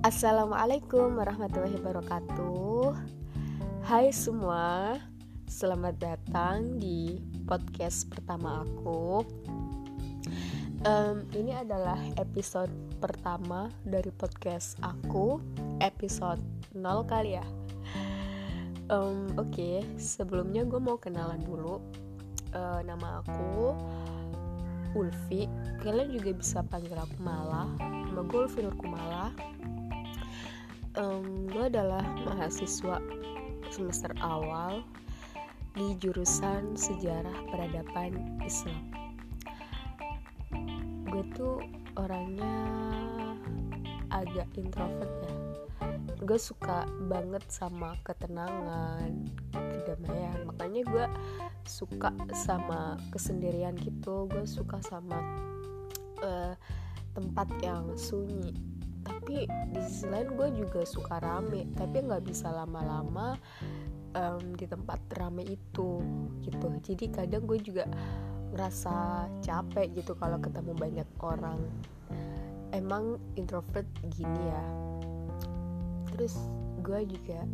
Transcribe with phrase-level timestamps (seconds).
[0.00, 2.96] Assalamualaikum warahmatullahi wabarakatuh.
[3.84, 4.96] Hai semua,
[5.44, 9.20] selamat datang di podcast pertama aku.
[10.88, 15.36] Um, ini adalah episode pertama dari podcast aku,
[15.84, 16.40] episode
[16.72, 17.44] 0 kali ya.
[18.88, 19.76] Um, Oke, okay.
[20.00, 21.76] sebelumnya gue mau kenalan dulu.
[22.56, 23.76] Uh, nama aku
[24.96, 25.46] Ulfi
[25.84, 29.30] kalian juga bisa panggil aku Mala nama gue Ulfi Nurkumala
[30.98, 32.98] um, gue adalah mahasiswa
[33.70, 34.82] semester awal
[35.78, 38.90] di jurusan sejarah peradaban Islam.
[41.06, 41.62] Gue tuh
[41.94, 42.56] orangnya
[44.10, 45.34] agak introvert ya.
[46.20, 50.42] Gue suka banget sama ketenangan kedamaian.
[50.46, 51.06] Makanya gue
[51.64, 54.26] suka sama kesendirian gitu.
[54.26, 55.18] Gue suka sama
[56.20, 56.54] uh,
[57.14, 58.79] tempat yang sunyi
[59.20, 63.36] tapi di sisi lain gue juga suka rame tapi nggak bisa lama-lama
[64.16, 66.00] um, di tempat rame itu
[66.40, 66.68] gitu.
[66.80, 67.84] Jadi kadang gue juga
[68.56, 71.60] ngerasa capek gitu kalau ketemu banyak orang.
[72.72, 74.64] Emang introvert gini ya.
[76.16, 76.40] Terus
[76.80, 77.44] gue juga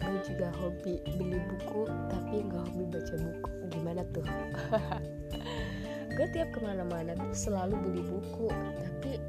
[0.00, 3.50] gue juga hobi beli buku tapi nggak hobi baca buku.
[3.68, 4.24] Gimana tuh?
[6.18, 9.22] Gue tiap ke mana-mana tuh selalu beli buku tapi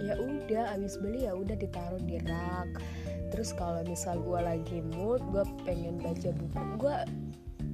[0.00, 2.80] ya udah abis beli ya udah ditaruh di rak.
[3.30, 6.96] Terus kalau misal gue lagi mood gue pengen baca buku gue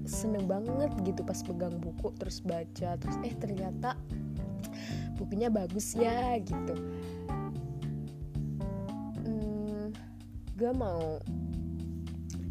[0.07, 3.99] seneng banget gitu pas pegang buku terus baca terus eh ternyata
[5.17, 6.75] bukunya bagus ya gitu.
[10.57, 11.21] Gue mau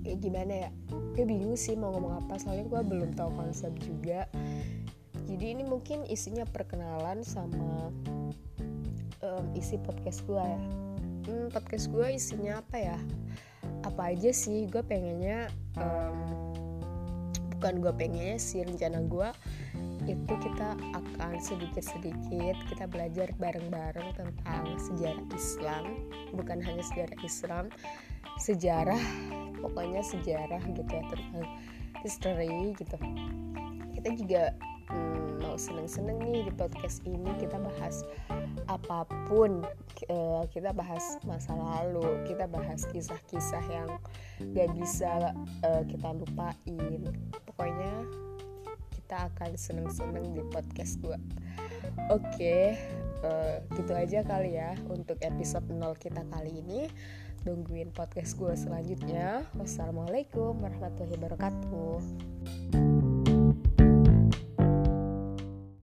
[0.06, 0.70] ya gimana ya
[1.18, 4.30] gue bingung sih mau ngomong apa soalnya gue belum tahu konsep juga.
[5.26, 7.90] Jadi ini mungkin isinya perkenalan sama
[9.26, 10.62] um, isi podcast gue ya?
[11.26, 12.97] Hmm, podcast gue isinya apa ya?
[13.81, 14.69] Apa aja sih?
[14.69, 15.50] Gue pengennya
[15.81, 16.53] um,
[17.58, 19.30] bukan gue pengennya sih rencana gue
[20.06, 25.84] itu kita akan sedikit-sedikit kita belajar bareng-bareng tentang sejarah Islam.
[26.38, 27.66] Bukan hanya sejarah Islam
[28.35, 29.00] sejarah
[29.64, 31.47] pokoknya sejarah gitu ya tentang
[32.03, 32.97] history gitu.
[33.96, 34.44] Kita juga
[34.91, 38.03] hmm, mau seneng-seneng nih di podcast ini kita bahas
[38.85, 39.66] apa pun
[40.09, 43.90] uh, kita bahas masa lalu kita bahas kisah-kisah yang
[44.53, 45.34] gak bisa
[45.66, 47.01] uh, kita lupain.
[47.50, 47.94] Pokoknya
[48.94, 51.18] kita akan seneng-seneng di podcast gue
[52.09, 52.78] oke okay,
[53.23, 56.90] eh, gitu aja kali ya untuk episode 0 kita kali ini.
[57.46, 59.46] Tungguin podcast gue selanjutnya.
[59.53, 62.84] Wassalamualaikum warahmatullahi wabarakatuh